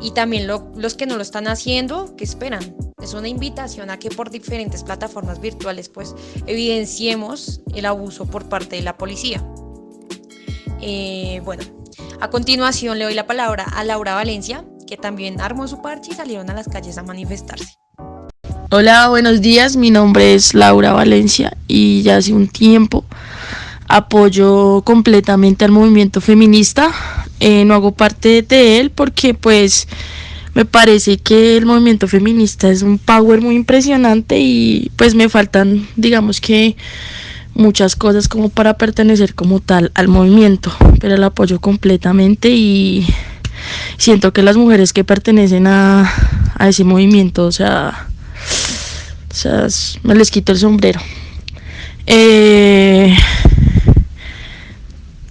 Y 0.00 0.12
también 0.12 0.46
los 0.46 0.94
que 0.94 1.04
no 1.04 1.16
lo 1.16 1.22
están 1.22 1.46
haciendo, 1.46 2.16
¿qué 2.16 2.24
esperan? 2.24 2.74
Es 3.02 3.12
una 3.12 3.28
invitación 3.28 3.90
a 3.90 3.98
que 3.98 4.08
por 4.08 4.30
diferentes 4.30 4.82
plataformas 4.82 5.42
virtuales 5.42 5.90
pues 5.90 6.14
evidenciemos 6.46 7.60
el 7.74 7.84
abuso 7.84 8.24
por 8.24 8.48
parte 8.48 8.76
de 8.76 8.82
la 8.82 8.96
policía. 8.96 9.46
Eh, 10.80 11.42
bueno, 11.44 11.64
a 12.18 12.30
continuación 12.30 12.98
le 12.98 13.04
doy 13.04 13.14
la 13.14 13.26
palabra 13.26 13.64
a 13.64 13.84
Laura 13.84 14.14
Valencia, 14.14 14.64
que 14.86 14.96
también 14.96 15.38
armó 15.42 15.68
su 15.68 15.82
parche 15.82 16.12
y 16.12 16.14
salieron 16.14 16.48
a 16.48 16.54
las 16.54 16.66
calles 16.66 16.96
a 16.96 17.02
manifestarse. 17.02 17.76
Hola, 18.70 19.08
buenos 19.08 19.40
días. 19.40 19.76
Mi 19.76 19.90
nombre 19.90 20.34
es 20.34 20.52
Laura 20.52 20.92
Valencia 20.92 21.56
y 21.68 22.02
ya 22.02 22.18
hace 22.18 22.34
un 22.34 22.48
tiempo 22.48 23.02
apoyo 23.88 24.82
completamente 24.82 25.64
al 25.64 25.70
movimiento 25.70 26.20
feminista. 26.20 26.92
Eh, 27.40 27.64
no 27.64 27.72
hago 27.72 27.92
parte 27.92 28.42
de 28.42 28.78
él 28.78 28.90
porque 28.90 29.32
pues 29.32 29.88
me 30.52 30.66
parece 30.66 31.16
que 31.16 31.56
el 31.56 31.64
movimiento 31.64 32.08
feminista 32.08 32.68
es 32.68 32.82
un 32.82 32.98
power 32.98 33.40
muy 33.40 33.54
impresionante 33.54 34.38
y 34.38 34.90
pues 34.96 35.14
me 35.14 35.30
faltan 35.30 35.88
digamos 35.96 36.42
que 36.42 36.76
muchas 37.54 37.96
cosas 37.96 38.28
como 38.28 38.50
para 38.50 38.76
pertenecer 38.76 39.34
como 39.34 39.60
tal 39.60 39.92
al 39.94 40.08
movimiento, 40.08 40.70
pero 41.00 41.14
el 41.14 41.24
apoyo 41.24 41.58
completamente 41.58 42.50
y 42.50 43.06
siento 43.96 44.34
que 44.34 44.42
las 44.42 44.58
mujeres 44.58 44.92
que 44.92 45.04
pertenecen 45.04 45.66
a, 45.66 46.12
a 46.54 46.68
ese 46.68 46.84
movimiento, 46.84 47.46
o 47.46 47.52
sea, 47.52 48.08
o 49.30 49.34
sea, 49.34 49.66
me 50.02 50.14
les 50.14 50.30
quito 50.30 50.52
el 50.52 50.58
sombrero. 50.58 51.00
Eh, 52.06 53.14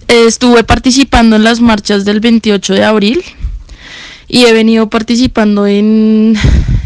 estuve 0.06 0.64
participando 0.64 1.36
en 1.36 1.44
las 1.44 1.60
marchas 1.60 2.04
del 2.04 2.20
28 2.20 2.74
de 2.74 2.84
abril 2.84 3.24
y 4.28 4.44
he 4.44 4.52
venido 4.52 4.88
participando 4.88 5.66
en, 5.66 6.36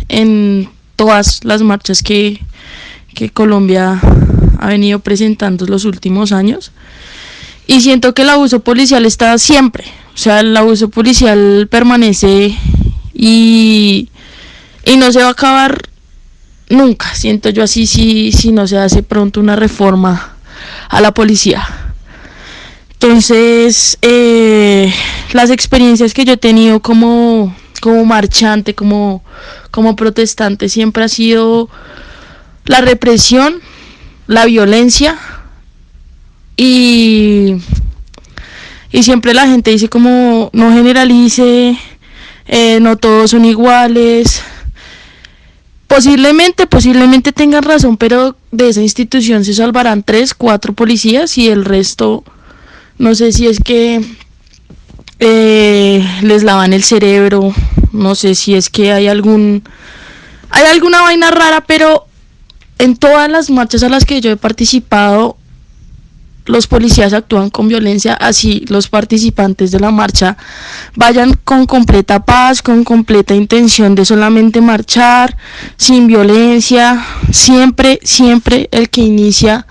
en 0.08 0.68
todas 0.96 1.44
las 1.44 1.62
marchas 1.62 2.02
que, 2.02 2.40
que 3.14 3.30
Colombia 3.30 4.00
ha 4.58 4.66
venido 4.68 5.00
presentando 5.00 5.66
los 5.66 5.84
últimos 5.84 6.32
años. 6.32 6.72
Y 7.66 7.80
siento 7.80 8.14
que 8.14 8.22
el 8.22 8.30
abuso 8.30 8.60
policial 8.60 9.06
está 9.06 9.36
siempre. 9.38 9.84
O 10.14 10.18
sea, 10.18 10.40
el 10.40 10.56
abuso 10.56 10.88
policial 10.88 11.68
permanece 11.70 12.56
y, 13.14 14.08
y 14.84 14.96
no 14.96 15.12
se 15.12 15.20
va 15.20 15.28
a 15.28 15.32
acabar 15.32 15.88
nunca, 16.72 17.14
siento 17.14 17.50
yo 17.50 17.62
así, 17.62 17.86
si, 17.86 18.32
si 18.32 18.50
no 18.50 18.66
se 18.66 18.78
hace 18.78 19.02
pronto 19.02 19.40
una 19.40 19.56
reforma 19.56 20.36
a 20.88 21.00
la 21.00 21.12
policía. 21.12 21.66
Entonces, 22.94 23.98
eh, 24.02 24.92
las 25.32 25.50
experiencias 25.50 26.14
que 26.14 26.24
yo 26.24 26.34
he 26.34 26.36
tenido 26.36 26.80
como, 26.80 27.54
como 27.80 28.04
marchante, 28.04 28.74
como, 28.74 29.22
como 29.70 29.96
protestante, 29.96 30.68
siempre 30.68 31.04
ha 31.04 31.08
sido 31.08 31.68
la 32.64 32.80
represión, 32.80 33.60
la 34.26 34.46
violencia 34.46 35.18
y, 36.56 37.56
y 38.92 39.02
siempre 39.02 39.34
la 39.34 39.48
gente 39.48 39.72
dice 39.72 39.88
como 39.88 40.50
no 40.52 40.72
generalice, 40.72 41.76
eh, 42.46 42.78
no 42.80 42.96
todos 42.96 43.32
son 43.32 43.44
iguales, 43.44 44.42
Posiblemente, 45.92 46.66
posiblemente 46.66 47.32
tengan 47.32 47.64
razón, 47.64 47.98
pero 47.98 48.34
de 48.50 48.70
esa 48.70 48.80
institución 48.80 49.44
se 49.44 49.52
salvarán 49.52 50.02
tres, 50.02 50.32
cuatro 50.32 50.72
policías 50.72 51.36
y 51.36 51.50
el 51.50 51.66
resto, 51.66 52.24
no 52.96 53.14
sé 53.14 53.30
si 53.30 53.46
es 53.46 53.60
que 53.60 54.02
eh, 55.18 56.02
les 56.22 56.44
lavan 56.44 56.72
el 56.72 56.82
cerebro, 56.82 57.52
no 57.92 58.14
sé 58.14 58.34
si 58.34 58.54
es 58.54 58.70
que 58.70 58.90
hay 58.90 59.06
algún, 59.06 59.64
hay 60.48 60.64
alguna 60.64 61.02
vaina 61.02 61.30
rara, 61.30 61.60
pero 61.60 62.06
en 62.78 62.96
todas 62.96 63.30
las 63.30 63.50
marchas 63.50 63.82
a 63.82 63.90
las 63.90 64.06
que 64.06 64.22
yo 64.22 64.30
he 64.30 64.36
participado, 64.38 65.36
los 66.44 66.66
policías 66.66 67.12
actúan 67.12 67.50
con 67.50 67.68
violencia, 67.68 68.14
así 68.14 68.64
los 68.68 68.88
participantes 68.88 69.70
de 69.70 69.80
la 69.80 69.90
marcha 69.90 70.36
vayan 70.96 71.34
con 71.44 71.66
completa 71.66 72.24
paz, 72.24 72.62
con 72.62 72.84
completa 72.84 73.34
intención 73.34 73.94
de 73.94 74.04
solamente 74.04 74.60
marchar, 74.60 75.36
sin 75.76 76.06
violencia, 76.06 77.04
siempre, 77.30 78.00
siempre 78.02 78.68
el 78.72 78.90
que 78.90 79.02
inicia 79.02 79.66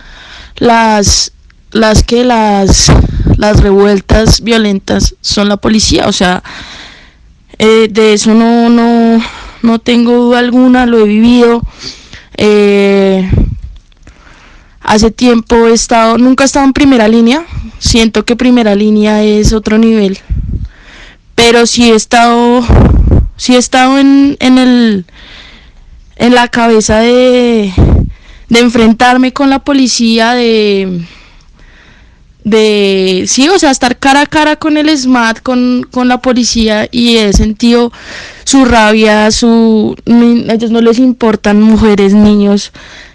las, 0.55 1.33
las 1.71 2.03
que 2.03 2.23
las, 2.23 2.91
las 3.37 3.59
revueltas 3.59 4.41
violentas 4.41 5.15
son 5.21 5.49
la 5.49 5.57
policía, 5.57 6.07
o 6.07 6.13
sea, 6.13 6.41
eh, 7.59 7.89
de 7.91 8.13
eso 8.13 8.33
no, 8.33 8.69
no, 8.69 9.21
no 9.61 9.79
tengo 9.79 10.13
duda 10.13 10.39
alguna, 10.39 10.85
lo 10.85 10.99
he 10.99 11.03
vivido. 11.03 11.61
Eh, 12.37 13.29
Hace 14.83 15.11
tiempo 15.11 15.67
he 15.67 15.73
estado, 15.73 16.17
nunca 16.17 16.43
he 16.43 16.45
estado 16.45 16.65
en 16.65 16.73
primera 16.73 17.07
línea, 17.07 17.45
siento 17.79 18.25
que 18.25 18.35
primera 18.35 18.75
línea 18.75 19.23
es 19.23 19.53
otro 19.53 19.77
nivel, 19.77 20.17
pero 21.35 21.67
sí 21.67 21.91
he 21.91 21.95
estado, 21.95 22.65
sí 23.37 23.55
he 23.55 23.57
estado 23.57 23.99
en, 23.99 24.37
en 24.39 24.57
el, 24.57 25.05
en 26.15 26.35
la 26.35 26.47
cabeza 26.47 26.99
de, 26.99 27.71
de 28.49 28.59
enfrentarme 28.59 29.33
con 29.33 29.51
la 29.51 29.59
policía, 29.59 30.33
de, 30.33 31.05
de, 32.43 33.25
sí, 33.27 33.47
o 33.49 33.59
sea, 33.59 33.69
estar 33.69 33.97
cara 33.99 34.21
a 34.21 34.25
cara 34.25 34.55
con 34.55 34.77
el 34.77 34.89
SMAT, 34.97 35.41
con, 35.41 35.87
con 35.91 36.07
la 36.07 36.21
policía 36.21 36.87
y 36.91 37.17
he 37.17 37.33
sentido 37.33 37.91
su 38.45 38.65
rabia, 38.65 39.29
su, 39.31 39.95
ellos 40.05 40.71
no 40.71 40.81
les 40.81 40.97
importan 40.97 41.61
mujeres, 41.61 42.13
niños, 42.13 42.71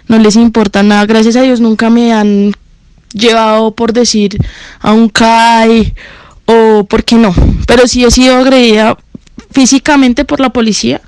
no 0.07 0.19
les 0.19 0.35
importa 0.35 0.83
nada. 0.83 1.05
Gracias 1.05 1.35
a 1.35 1.41
Dios 1.41 1.59
nunca 1.59 1.89
me 1.89 2.13
han 2.13 2.53
llevado 3.13 3.71
por 3.71 3.93
decir 3.93 4.37
a 4.79 4.93
un 4.93 5.09
CAI 5.09 5.93
o 6.45 6.85
por 6.85 7.03
qué 7.03 7.15
no. 7.15 7.33
Pero 7.67 7.87
sí 7.87 8.03
he 8.03 8.11
sido 8.11 8.37
agredida 8.37 8.97
físicamente 9.51 10.25
por 10.25 10.39
la 10.39 10.49
policía. 10.49 11.01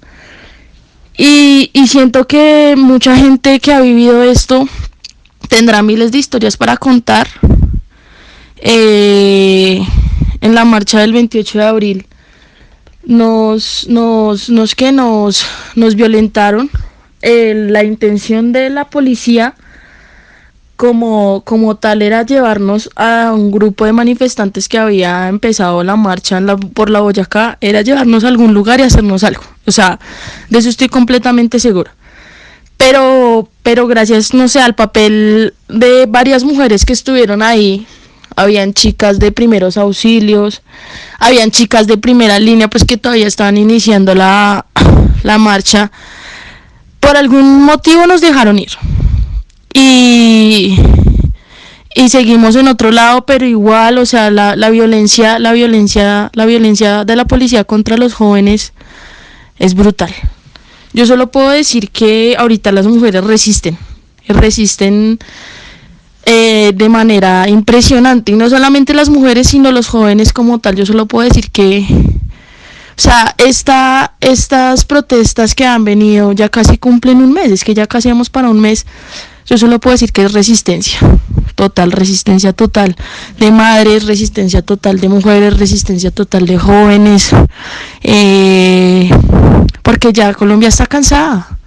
Y, 1.17 1.71
siento 1.87 2.27
que 2.27 2.75
mucha 2.77 3.15
gente 3.15 3.59
que 3.59 3.73
ha 3.73 3.81
vivido 3.81 4.23
esto 4.23 4.69
tendrá 5.49 5.81
miles 5.81 6.11
de 6.11 6.19
historias 6.19 6.55
para 6.55 6.77
contar. 6.77 7.27
Eh, 8.61 9.81
en 10.41 10.55
la 10.55 10.65
marcha 10.65 10.99
del 10.99 11.13
28 11.13 11.57
de 11.57 11.63
abril 11.65 12.07
nos, 13.05 13.87
nos, 13.87 14.49
nos 14.49 14.75
que 14.75 14.91
nos, 14.91 15.45
nos 15.75 15.95
violentaron 15.95 16.69
la 17.21 17.83
intención 17.83 18.51
de 18.51 18.69
la 18.69 18.85
policía 18.89 19.55
como, 20.79 21.43
como 21.43 21.75
tal 21.75 22.01
era 22.01 22.23
llevarnos 22.23 22.89
a 22.95 23.33
un 23.33 23.51
grupo 23.51 23.83
de 23.83 23.91
manifestantes 23.91 24.69
que 24.69 24.77
había 24.77 25.27
empezado 25.27 25.83
la 25.83 25.97
marcha 25.97 26.39
por 26.73 26.89
la 26.89 27.01
Boyacá, 27.01 27.57
era 27.59 27.81
llevarnos 27.81 28.23
a 28.23 28.29
algún 28.29 28.53
lugar 28.53 28.79
y 28.79 28.83
hacernos 28.83 29.25
algo. 29.25 29.43
O 29.65 29.73
sea, 29.73 29.99
de 30.49 30.57
eso 30.57 30.69
estoy 30.69 30.87
completamente 30.87 31.59
segura. 31.59 31.93
Pero, 32.77 33.49
pero 33.61 33.87
gracias, 33.87 34.33
no 34.33 34.47
sé, 34.47 34.61
al 34.61 34.73
papel 34.73 35.53
de 35.67 36.05
varias 36.07 36.45
mujeres 36.45 36.85
que 36.85 36.93
estuvieron 36.93 37.41
ahí, 37.41 37.85
habían 38.37 38.73
chicas 38.73 39.19
de 39.19 39.33
primeros 39.33 39.75
auxilios, 39.75 40.61
habían 41.19 41.51
chicas 41.51 41.87
de 41.87 41.97
primera 41.97 42.39
línea, 42.39 42.69
pues 42.69 42.85
que 42.85 42.95
todavía 42.95 43.27
estaban 43.27 43.57
iniciando 43.57 44.15
la, 44.15 44.65
la 45.23 45.37
marcha 45.37 45.91
por 46.99 47.17
algún 47.17 47.63
motivo 47.63 48.05
nos 48.07 48.21
dejaron 48.21 48.59
ir. 48.59 48.71
Y, 49.73 50.77
y 51.95 52.09
seguimos 52.09 52.55
en 52.55 52.67
otro 52.67 52.91
lado, 52.91 53.25
pero 53.25 53.45
igual, 53.45 53.97
o 53.97 54.05
sea, 54.05 54.31
la, 54.31 54.55
la 54.55 54.69
violencia, 54.69 55.39
la 55.39 55.51
violencia, 55.53 56.31
la 56.33 56.45
violencia 56.45 57.05
de 57.05 57.15
la 57.15 57.25
policía 57.25 57.63
contra 57.63 57.97
los 57.97 58.13
jóvenes 58.13 58.73
es 59.57 59.73
brutal. 59.75 60.13
Yo 60.93 61.05
solo 61.05 61.31
puedo 61.31 61.49
decir 61.49 61.91
que 61.91 62.35
ahorita 62.37 62.71
las 62.71 62.87
mujeres 62.87 63.23
resisten, 63.23 63.77
resisten 64.27 65.19
eh, 66.25 66.73
de 66.75 66.89
manera 66.89 67.47
impresionante. 67.47 68.31
Y 68.31 68.35
no 68.35 68.49
solamente 68.49 68.93
las 68.93 69.09
mujeres, 69.09 69.47
sino 69.47 69.71
los 69.71 69.87
jóvenes 69.87 70.33
como 70.33 70.59
tal. 70.59 70.75
Yo 70.75 70.85
solo 70.85 71.05
puedo 71.05 71.27
decir 71.27 71.51
que, 71.51 71.85
o 72.99 73.01
sea, 73.01 73.33
esta, 73.37 74.11
estas 74.19 74.83
protestas 74.83 75.55
que 75.55 75.65
han 75.65 75.85
venido 75.85 76.33
ya 76.33 76.49
casi 76.49 76.77
cumplen 76.77 77.19
un 77.19 77.31
mes, 77.31 77.49
es 77.49 77.63
que 77.63 77.73
ya 77.73 77.87
casi 77.87 78.09
vamos 78.09 78.29
para 78.29 78.49
un 78.49 78.59
mes. 78.59 78.85
Yo 79.45 79.57
solo 79.57 79.79
puedo 79.79 79.93
decir 79.93 80.11
que 80.11 80.25
es 80.25 80.33
resistencia, 80.33 80.99
total, 81.55 81.93
resistencia 81.93 82.51
total 82.51 82.97
de 83.39 83.51
madres, 83.51 84.05
resistencia 84.05 84.63
total 84.63 84.99
de 84.99 85.07
mujeres, 85.07 85.57
resistencia 85.57 86.11
total 86.11 86.45
de 86.45 86.57
jóvenes, 86.57 87.29
eh, 88.03 89.09
porque 89.81 90.11
ya 90.11 90.33
Colombia 90.33 90.67
está 90.67 90.85
cansada, 90.85 91.57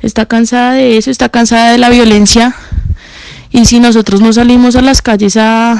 está 0.00 0.24
cansada 0.24 0.72
de 0.72 0.96
eso, 0.96 1.10
está 1.10 1.28
cansada 1.28 1.72
de 1.72 1.78
la 1.78 1.90
violencia 1.90 2.56
y 3.50 3.66
si 3.66 3.80
nosotros 3.80 4.22
no 4.22 4.32
salimos 4.32 4.76
a 4.76 4.80
las 4.80 5.02
calles 5.02 5.36
a, 5.36 5.72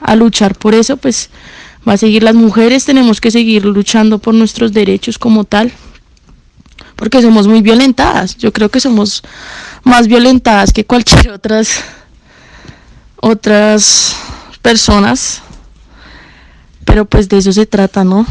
a 0.00 0.16
luchar 0.16 0.56
por 0.56 0.74
eso, 0.74 0.96
pues 0.96 1.30
va 1.88 1.94
a 1.94 1.96
seguir 1.96 2.22
las 2.22 2.34
mujeres, 2.34 2.84
tenemos 2.84 3.20
que 3.20 3.30
seguir 3.30 3.64
luchando 3.64 4.18
por 4.18 4.34
nuestros 4.34 4.72
derechos 4.72 5.18
como 5.18 5.44
tal, 5.44 5.72
porque 6.96 7.22
somos 7.22 7.46
muy 7.46 7.62
violentadas, 7.62 8.36
yo 8.36 8.52
creo 8.52 8.68
que 8.68 8.80
somos 8.80 9.22
más 9.84 10.06
violentadas 10.06 10.72
que 10.72 10.84
cualquier 10.84 11.30
otras 11.32 11.82
otras 13.22 14.16
personas, 14.62 15.42
pero 16.84 17.04
pues 17.04 17.28
de 17.28 17.38
eso 17.38 17.52
se 17.52 17.66
trata, 17.66 18.02
¿no? 18.04 18.26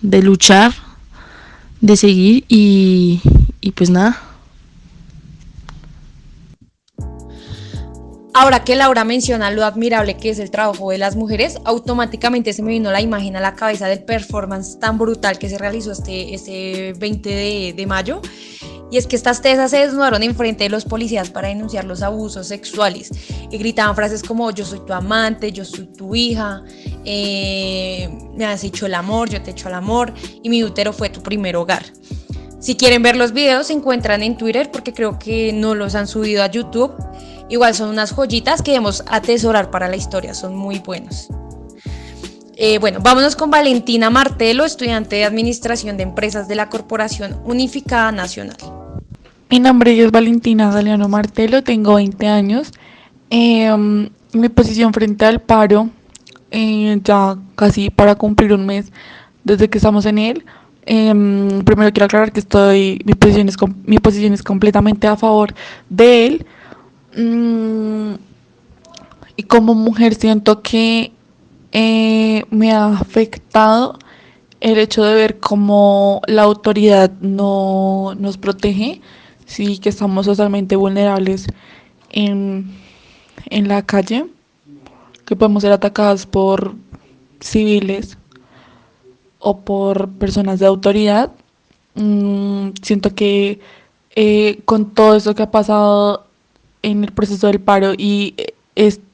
De 0.00 0.22
luchar, 0.22 0.74
de 1.80 1.96
seguir 1.96 2.44
y, 2.48 3.20
y 3.60 3.70
pues 3.72 3.90
nada. 3.90 4.31
Ahora 8.34 8.64
que 8.64 8.76
Laura 8.76 9.04
menciona 9.04 9.50
lo 9.50 9.62
admirable 9.62 10.16
que 10.16 10.30
es 10.30 10.38
el 10.38 10.50
trabajo 10.50 10.90
de 10.90 10.96
las 10.96 11.16
mujeres, 11.16 11.58
automáticamente 11.64 12.54
se 12.54 12.62
me 12.62 12.70
vino 12.70 12.90
la 12.90 13.02
imagen 13.02 13.36
a 13.36 13.40
la 13.40 13.54
cabeza 13.54 13.88
del 13.88 14.04
performance 14.04 14.78
tan 14.78 14.96
brutal 14.96 15.38
que 15.38 15.50
se 15.50 15.58
realizó 15.58 15.92
este, 15.92 16.34
este 16.34 16.94
20 16.98 17.74
de, 17.76 17.86
mayo. 17.86 18.22
Y 18.90 18.96
es 18.96 19.06
que 19.06 19.16
estas 19.16 19.42
tesas 19.42 19.70
se 19.70 19.78
desnudaron 19.78 20.22
enfrente 20.22 20.64
de 20.64 20.70
los 20.70 20.86
policías 20.86 21.30
para 21.30 21.48
denunciar 21.48 21.84
los 21.84 22.00
abusos 22.00 22.46
sexuales 22.46 23.10
y 23.50 23.58
gritaban 23.58 23.94
frases 23.94 24.22
como 24.22 24.50
yo 24.50 24.64
soy 24.64 24.80
tu 24.80 24.94
amante, 24.94 25.52
yo 25.52 25.64
soy 25.64 25.86
tu 25.86 26.14
hija, 26.14 26.62
eh, 27.04 28.08
me 28.34 28.46
has 28.46 28.64
hecho 28.64 28.86
el 28.86 28.94
amor, 28.94 29.28
yo 29.28 29.42
te 29.42 29.50
he 29.50 29.52
hecho 29.52 29.68
el 29.68 29.74
amor 29.74 30.12
y 30.42 30.48
mi 30.48 30.64
útero 30.64 30.92
fue 30.94 31.10
tu 31.10 31.22
primer 31.22 31.56
hogar. 31.56 31.84
Si 32.62 32.76
quieren 32.76 33.02
ver 33.02 33.16
los 33.16 33.32
videos 33.32 33.66
se 33.66 33.72
encuentran 33.72 34.22
en 34.22 34.36
Twitter 34.36 34.70
porque 34.70 34.92
creo 34.92 35.18
que 35.18 35.52
no 35.52 35.74
los 35.74 35.96
han 35.96 36.06
subido 36.06 36.44
a 36.44 36.46
YouTube. 36.46 36.92
Igual 37.48 37.74
son 37.74 37.88
unas 37.88 38.14
joyitas 38.14 38.62
que 38.62 38.70
debemos 38.70 39.02
atesorar 39.08 39.72
para 39.72 39.88
la 39.88 39.96
historia, 39.96 40.32
son 40.32 40.54
muy 40.54 40.78
buenos. 40.78 41.26
Eh, 42.54 42.78
bueno, 42.78 43.00
vámonos 43.02 43.34
con 43.34 43.50
Valentina 43.50 44.10
Martelo, 44.10 44.64
estudiante 44.64 45.16
de 45.16 45.24
Administración 45.24 45.96
de 45.96 46.04
Empresas 46.04 46.46
de 46.46 46.54
la 46.54 46.68
Corporación 46.68 47.40
Unificada 47.44 48.12
Nacional. 48.12 48.56
Mi 49.50 49.58
nombre 49.58 50.00
es 50.00 50.12
Valentina 50.12 50.70
Galeano 50.70 51.08
Martelo, 51.08 51.64
tengo 51.64 51.94
20 51.94 52.28
años. 52.28 52.70
Eh, 53.30 53.76
mi 54.32 54.48
posición 54.50 54.92
frente 54.92 55.24
al 55.24 55.40
paro, 55.40 55.90
eh, 56.52 56.96
ya 57.02 57.36
casi 57.56 57.90
para 57.90 58.14
cumplir 58.14 58.52
un 58.52 58.66
mes 58.66 58.92
desde 59.42 59.68
que 59.68 59.78
estamos 59.78 60.06
en 60.06 60.18
él. 60.18 60.44
Eh, 60.84 61.62
primero 61.64 61.92
quiero 61.92 62.06
aclarar 62.06 62.32
que 62.32 62.40
estoy, 62.40 63.00
mi 63.04 63.14
posición 63.14 63.48
es, 63.48 63.56
mi 63.84 63.98
posición 63.98 64.32
es 64.32 64.42
completamente 64.42 65.06
a 65.06 65.16
favor 65.16 65.54
de 65.88 66.26
él. 66.26 66.46
Mm, 67.16 68.14
y 69.36 69.42
como 69.44 69.74
mujer 69.74 70.14
siento 70.14 70.62
que 70.62 71.12
eh, 71.72 72.44
me 72.50 72.72
ha 72.72 72.86
afectado 72.98 73.98
el 74.60 74.78
hecho 74.78 75.02
de 75.04 75.14
ver 75.14 75.40
cómo 75.40 76.20
la 76.26 76.42
autoridad 76.42 77.10
no 77.20 78.14
nos 78.18 78.38
protege, 78.38 79.00
sí 79.46 79.78
que 79.78 79.88
estamos 79.88 80.26
totalmente 80.26 80.76
vulnerables 80.76 81.46
en, 82.10 82.70
en 83.50 83.68
la 83.68 83.82
calle, 83.84 84.26
que 85.24 85.36
podemos 85.36 85.62
ser 85.62 85.72
atacadas 85.72 86.26
por 86.26 86.74
civiles 87.40 88.18
o 89.42 89.58
por 89.60 90.08
personas 90.10 90.60
de 90.60 90.66
autoridad. 90.66 91.32
Mm, 91.94 92.70
siento 92.80 93.14
que 93.14 93.60
eh, 94.14 94.60
con 94.64 94.94
todo 94.94 95.16
eso 95.16 95.34
que 95.34 95.42
ha 95.42 95.50
pasado 95.50 96.26
en 96.82 97.04
el 97.04 97.12
proceso 97.12 97.48
del 97.48 97.60
paro 97.60 97.92
y 97.96 98.34
eh, 98.36 98.54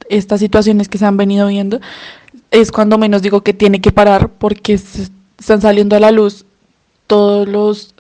estas 0.09 0.41
situaciones 0.41 0.89
que 0.89 0.99
se 0.99 1.07
han 1.07 1.17
venido 1.17 1.49
viendo, 1.49 1.81
es 2.51 2.73
cuando 2.73 2.99
menos 2.99 3.23
digo 3.23 3.43
que 3.43 3.53
tiene 3.53 3.81
que 3.81 3.93
parar 3.93 4.31
porque 4.31 4.75
están 4.75 5.61
saliendo 5.61 5.97
a 5.97 6.01
la 6.01 6.11
luz 6.11 6.47
todos 7.07 7.49
los 7.49 7.95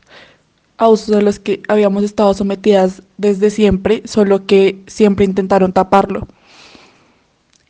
abusos 0.78 1.16
a 1.16 1.20
los 1.20 1.38
que 1.38 1.62
habíamos 1.68 2.04
estado 2.04 2.32
sometidas 2.34 3.02
desde 3.16 3.50
siempre, 3.50 4.02
solo 4.06 4.46
que 4.46 4.82
siempre 4.86 5.24
intentaron 5.24 5.72
taparlo. 5.72 6.28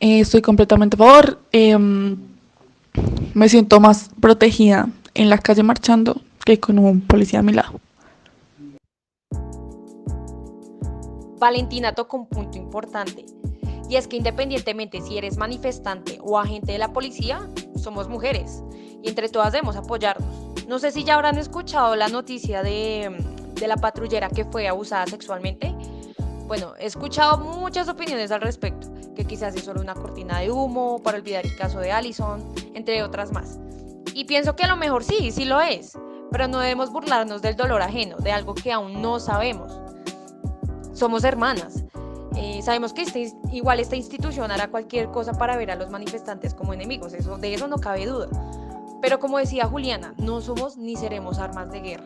Eh, 0.01 0.21
estoy 0.21 0.43
completamente 0.43 0.97
a 0.97 0.99
favor. 0.99 1.41
Em, 1.53 2.17
me 3.35 3.49
siento 3.49 3.81
más 3.81 4.11
protegida 4.21 4.89
en 5.15 5.31
la 5.31 5.39
calle 5.39 5.63
marchando 5.63 6.21
que 6.45 6.61
con 6.61 6.79
un 6.79 7.01
policía 7.01 7.41
a 7.41 7.43
mi 7.43 7.53
lado. 7.53 7.81
Valentina 11.39 11.95
tocó 11.95 12.17
un 12.17 12.27
punto 12.27 12.59
importante, 12.59 13.25
y 13.89 13.97
es 13.97 14.09
que 14.09 14.17
independientemente 14.17 15.01
si 15.01 15.19
eres 15.19 15.37
manifestante 15.37 16.19
o 16.21 16.39
agente 16.39 16.73
de 16.73 16.79
la 16.79 16.93
policía, 16.93 17.49
somos 17.77 18.09
mujeres, 18.09 18.63
y 19.03 19.09
entre 19.09 19.29
todas 19.29 19.53
debemos 19.53 19.77
apoyarnos. 19.77 20.29
No 20.67 20.79
sé 20.79 20.91
si 20.91 21.05
ya 21.05 21.15
habrán 21.15 21.39
escuchado 21.39 21.95
la 21.97 22.09
noticia 22.09 22.63
de, 22.63 23.17
de 23.55 23.69
la 23.69 23.77
patrullera 23.77 24.29
que 24.29 24.45
fue 24.45 24.69
abusada 24.69 25.07
sexualmente. 25.07 25.75
Bueno, 26.47 26.75
he 26.79 26.87
escuchado 26.87 27.39
muchas 27.39 27.89
opiniones 27.89 28.31
al 28.31 28.41
respecto, 28.41 28.89
que 29.19 29.25
quizás 29.25 29.57
es 29.57 29.65
solo 29.65 29.81
una 29.81 29.95
cortina 29.95 30.39
de 30.39 30.53
humo 30.53 31.03
para 31.03 31.19
olvidar 31.19 31.45
el 31.45 31.57
caso 31.57 31.81
de 31.81 31.91
Allison, 31.91 32.41
entre 32.75 33.03
otras 33.03 33.33
más. 33.33 33.59
Y 34.15 34.27
pienso 34.27 34.55
que 34.55 34.63
a 34.63 34.69
lo 34.69 34.77
mejor 34.77 35.03
sí, 35.03 35.33
sí 35.33 35.45
lo 35.45 35.61
es, 35.61 35.99
pero 36.31 36.47
no 36.47 36.61
debemos 36.61 36.93
burlarnos 36.93 37.43
del 37.43 37.57
dolor 37.57 37.83
ajeno, 37.83 38.17
de 38.19 38.31
algo 38.31 38.55
que 38.55 38.71
aún 38.71 39.03
no 39.03 39.19
sabemos 39.19 39.73
somos 40.99 41.25
hermanas. 41.25 41.85
Eh, 42.37 42.61
sabemos 42.63 42.93
que 42.93 43.03
este, 43.03 43.33
igual 43.53 43.81
esta 43.81 43.97
institución 43.97 44.53
hará 44.53 44.69
cualquier 44.69 45.11
cosa 45.11 45.33
para 45.33 45.57
ver 45.57 45.73
a 45.73 45.75
los 45.75 45.91
manifestantes 45.91 46.55
como 46.55 46.73
enemigos, 46.73 47.13
eso, 47.13 47.39
de 47.39 47.55
eso 47.55 47.67
no 47.67 47.79
cabe 47.79 48.07
duda. 48.07 48.29
Pero 49.03 49.19
como 49.19 49.39
decía 49.39 49.67
Juliana, 49.67 50.15
no 50.19 50.41
somos 50.41 50.77
ni 50.77 50.95
seremos 50.95 51.39
armas 51.39 51.73
de 51.73 51.81
guerra. 51.81 52.05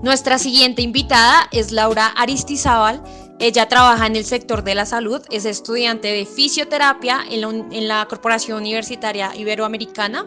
Nuestra 0.00 0.38
siguiente 0.38 0.82
invitada 0.82 1.48
es 1.50 1.72
Laura 1.72 2.06
Aristizábal. 2.16 3.02
Ella 3.40 3.68
trabaja 3.68 4.06
en 4.06 4.16
el 4.16 4.24
sector 4.24 4.64
de 4.64 4.74
la 4.74 4.84
salud, 4.84 5.22
es 5.30 5.44
estudiante 5.44 6.08
de 6.08 6.26
fisioterapia 6.26 7.20
en 7.30 7.86
la, 7.86 8.06
Corporación 8.08 8.58
Universitaria 8.58 9.30
Iberoamericana 9.36 10.26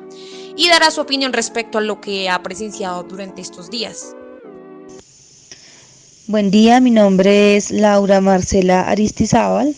y 0.56 0.70
dará 0.70 0.92
su 0.92 1.02
opinión 1.02 1.34
respecto 1.34 1.80
a 1.80 1.82
lo 1.82 2.00
que 2.00 2.30
ha 2.30 2.42
presenciado 2.42 3.04
durante 3.04 3.42
estos 3.42 3.70
días. 3.70 4.16
Buen 6.28 6.52
día, 6.52 6.80
mi 6.80 6.92
nombre 6.92 7.58
es 7.58 7.72
Laura 7.72 8.22
Marcela 8.22 8.88
Aristizábal, 8.90 9.76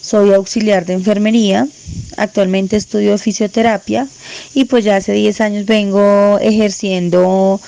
soy 0.00 0.32
auxiliar 0.32 0.86
de 0.86 0.92
enfermería, 0.92 1.66
actualmente 2.16 2.76
estudio 2.76 3.18
fisioterapia 3.18 4.06
y 4.52 4.66
pues 4.66 4.84
ya 4.84 4.96
hace 4.96 5.12
10 5.12 5.40
años 5.40 5.66
vengo 5.66 6.38
ejerciendo 6.38 7.60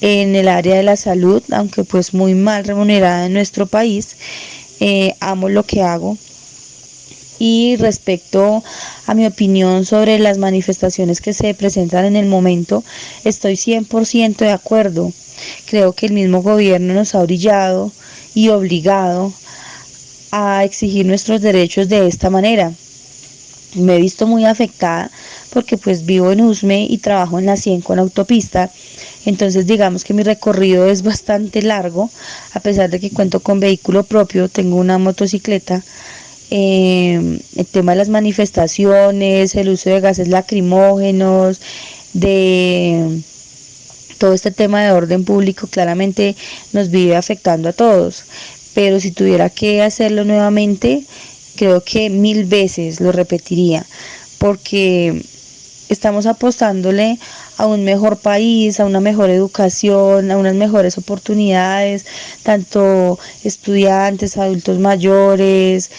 en 0.00 0.34
el 0.34 0.48
área 0.48 0.76
de 0.76 0.82
la 0.82 0.96
salud, 0.96 1.42
aunque 1.50 1.84
pues 1.84 2.14
muy 2.14 2.34
mal 2.34 2.64
remunerada 2.64 3.26
en 3.26 3.32
nuestro 3.32 3.66
país, 3.66 4.16
eh, 4.80 5.14
amo 5.20 5.48
lo 5.48 5.64
que 5.64 5.82
hago. 5.82 6.16
Y 7.38 7.76
respecto 7.76 8.62
a 9.06 9.14
mi 9.14 9.26
opinión 9.26 9.86
sobre 9.86 10.18
las 10.18 10.36
manifestaciones 10.36 11.20
que 11.20 11.32
se 11.32 11.54
presentan 11.54 12.04
en 12.04 12.16
el 12.16 12.26
momento, 12.26 12.84
estoy 13.24 13.56
100% 13.56 14.44
de 14.44 14.52
acuerdo. 14.52 15.12
Creo 15.66 15.94
que 15.94 16.06
el 16.06 16.12
mismo 16.12 16.42
gobierno 16.42 16.92
nos 16.92 17.14
ha 17.14 17.22
brillado 17.22 17.92
y 18.34 18.50
obligado 18.50 19.32
a 20.30 20.64
exigir 20.64 21.06
nuestros 21.06 21.40
derechos 21.40 21.88
de 21.88 22.06
esta 22.06 22.30
manera. 22.30 22.72
Me 23.74 23.96
he 23.96 24.00
visto 24.00 24.26
muy 24.26 24.44
afectada 24.44 25.10
porque 25.50 25.76
pues 25.76 26.04
vivo 26.04 26.32
en 26.32 26.40
Usme 26.40 26.86
y 26.88 26.98
trabajo 26.98 27.38
en 27.38 27.46
la 27.46 27.56
100 27.56 27.80
con 27.82 27.98
autopista. 27.98 28.70
Entonces 29.26 29.66
digamos 29.66 30.04
que 30.04 30.14
mi 30.14 30.22
recorrido 30.22 30.86
es 30.86 31.02
bastante 31.02 31.62
largo, 31.62 32.10
a 32.54 32.60
pesar 32.60 32.90
de 32.90 33.00
que 33.00 33.10
cuento 33.10 33.40
con 33.40 33.60
vehículo 33.60 34.04
propio, 34.04 34.48
tengo 34.48 34.76
una 34.76 34.98
motocicleta. 34.98 35.82
Eh, 36.52 37.40
el 37.56 37.66
tema 37.66 37.92
de 37.92 37.98
las 37.98 38.08
manifestaciones, 38.08 39.54
el 39.54 39.68
uso 39.68 39.90
de 39.90 40.00
gases 40.00 40.28
lacrimógenos, 40.28 41.60
de 42.12 43.22
todo 44.18 44.34
este 44.34 44.50
tema 44.50 44.82
de 44.82 44.92
orden 44.92 45.24
público 45.24 45.66
claramente 45.66 46.36
nos 46.72 46.90
vive 46.90 47.16
afectando 47.16 47.68
a 47.68 47.72
todos. 47.72 48.24
pero 48.74 49.00
si 49.00 49.10
tuviera 49.10 49.50
que 49.50 49.82
hacerlo 49.82 50.24
nuevamente, 50.24 51.04
creo 51.56 51.82
que 51.82 52.08
mil 52.08 52.44
veces 52.44 53.00
lo 53.00 53.10
repetiría, 53.12 53.84
porque 54.38 55.22
estamos 55.88 56.26
apostándole 56.26 57.18
a 57.60 57.66
un 57.66 57.84
mejor 57.84 58.16
país, 58.16 58.80
a 58.80 58.86
una 58.86 59.00
mejor 59.00 59.28
educación, 59.30 60.30
a 60.30 60.38
unas 60.38 60.54
mejores 60.54 60.96
oportunidades, 60.98 62.06
tanto 62.42 63.18
estudiantes, 63.44 64.36
adultos 64.38 64.78
mayores, 64.78 65.90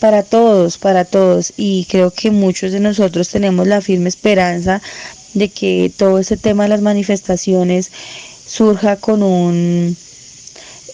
para 0.00 0.22
todos, 0.22 0.78
para 0.78 1.04
todos. 1.04 1.52
Y 1.56 1.86
creo 1.90 2.12
que 2.12 2.30
muchos 2.30 2.72
de 2.72 2.80
nosotros 2.80 3.28
tenemos 3.28 3.66
la 3.66 3.80
firme 3.80 4.08
esperanza 4.08 4.80
de 5.34 5.48
que 5.48 5.92
todo 5.96 6.18
ese 6.20 6.36
tema 6.36 6.64
de 6.64 6.68
las 6.70 6.82
manifestaciones 6.82 7.90
surja 8.46 8.96
con 8.96 9.22
un 9.22 9.96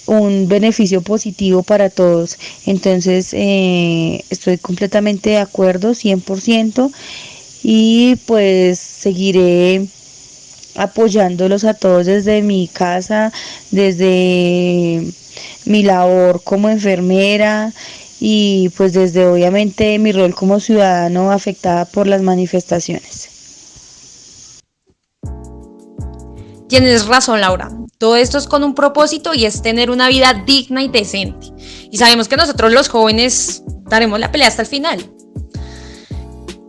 un 0.07 0.49
beneficio 0.49 1.01
positivo 1.01 1.63
para 1.63 1.89
todos. 1.89 2.37
Entonces, 2.67 3.33
eh, 3.33 4.23
estoy 4.29 4.59
completamente 4.59 5.31
de 5.31 5.39
acuerdo, 5.39 5.95
100%, 5.95 6.93
y 7.63 8.17
pues 8.27 8.79
seguiré 8.79 9.87
apoyándolos 10.77 11.65
a 11.65 11.75
todos 11.75 12.07
desde 12.07 12.43
mi 12.43 12.69
casa, 12.69 13.33
desde 13.71 15.05
mi 15.65 15.83
labor 15.83 16.43
como 16.45 16.69
enfermera 16.69 17.73
y 18.21 18.71
pues 18.77 18.93
desde 18.93 19.27
obviamente 19.27 19.99
mi 19.99 20.13
rol 20.13 20.35
como 20.35 20.61
ciudadano 20.61 21.31
afectada 21.31 21.85
por 21.85 22.07
las 22.07 22.23
manifestaciones. 22.23 23.31
Tienes 26.69 27.07
razón, 27.07 27.41
Laura. 27.41 27.71
Todo 27.99 28.17
esto 28.17 28.39
es 28.39 28.47
con 28.47 28.65
un 28.65 28.75
propósito 28.75 29.35
y 29.35 29.45
es 29.45 29.63
tener 29.63 29.91
una 29.91 30.09
vida 30.09 30.43
digna 30.47 30.83
y 30.83 30.89
decente. 30.89 31.49
Y 31.91 31.99
sabemos 31.99 32.27
que 32.27 32.37
nosotros 32.37 32.73
los 32.73 32.89
jóvenes 32.89 33.63
daremos 33.85 34.19
la 34.19 34.33
pelea 34.33 34.49
hasta 34.49 34.63
el 34.63 34.69
final. 34.69 35.11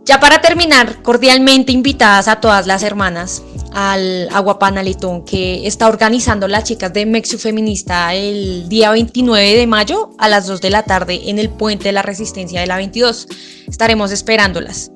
Ya 0.06 0.20
para 0.20 0.40
terminar, 0.40 1.02
cordialmente 1.02 1.72
invitadas 1.72 2.28
a 2.28 2.40
todas 2.40 2.68
las 2.68 2.84
hermanas 2.84 3.42
al 3.72 4.28
Aguapanalitón 4.30 5.24
que 5.24 5.66
está 5.66 5.88
organizando 5.88 6.46
las 6.46 6.62
chicas 6.62 6.92
de 6.92 7.04
Mexio 7.06 7.40
Feminista 7.40 8.14
el 8.14 8.68
día 8.68 8.92
29 8.92 9.56
de 9.56 9.66
mayo 9.66 10.10
a 10.18 10.28
las 10.28 10.46
2 10.46 10.60
de 10.60 10.70
la 10.70 10.84
tarde 10.84 11.28
en 11.28 11.40
el 11.40 11.50
Puente 11.50 11.88
de 11.88 11.92
la 11.92 12.02
Resistencia 12.02 12.60
de 12.60 12.68
la 12.68 12.76
22. 12.76 13.26
Estaremos 13.66 14.12
esperándolas. 14.12 14.92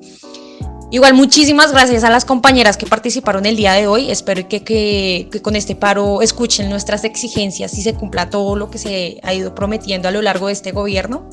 Igual 0.91 1.13
muchísimas 1.13 1.71
gracias 1.71 2.03
a 2.03 2.09
las 2.09 2.25
compañeras 2.25 2.75
que 2.75 2.85
participaron 2.85 3.45
el 3.45 3.55
día 3.55 3.71
de 3.73 3.87
hoy. 3.87 4.11
Espero 4.11 4.45
que, 4.49 4.61
que, 4.65 5.41
con 5.41 5.55
este 5.55 5.73
paro 5.73 6.21
escuchen 6.21 6.69
nuestras 6.69 7.05
exigencias 7.05 7.77
y 7.77 7.81
se 7.81 7.93
cumpla 7.93 8.29
todo 8.29 8.57
lo 8.57 8.69
que 8.69 8.77
se 8.77 9.21
ha 9.23 9.33
ido 9.33 9.55
prometiendo 9.55 10.09
a 10.09 10.11
lo 10.11 10.21
largo 10.21 10.47
de 10.47 10.53
este 10.53 10.73
gobierno. 10.73 11.29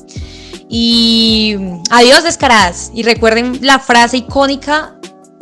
Y 0.69 1.57
adiós 1.91 2.23
descaradas. 2.23 2.89
Y 2.93 3.03
recuerden 3.03 3.59
la 3.61 3.79
frase 3.79 4.17
icónica 4.17 4.97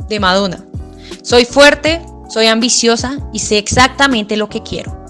de 0.10 0.20
Madonna. 0.20 0.66
Soy 1.22 1.46
fuerte, 1.46 2.02
soy 2.28 2.48
ambiciosa 2.48 3.20
y 3.34 3.40
sé 3.40 3.60
exactamente 3.60 4.36
lo 4.36 4.50
que 4.50 4.64
quiero. 4.64 5.06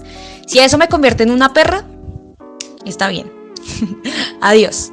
Si 0.46 0.58
eso 0.58 0.76
me 0.76 0.88
convierte 0.88 1.22
en 1.22 1.30
una 1.30 1.54
perra, 1.54 1.86
está 2.84 3.08
bien. 3.08 3.32
adiós. 4.42 4.92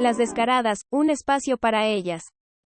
Las 0.00 0.16
descaradas, 0.16 0.86
un 0.88 1.10
espacio 1.10 1.58
para 1.58 1.86
ellas. 1.86 2.32